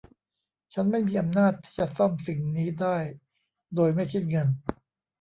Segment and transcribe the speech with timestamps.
[0.73, 2.97] ฉันไม่มีอำนาจที่จะซ่อมสิ่งนี้ได้
[3.75, 4.47] โดยไม่คิดเงิน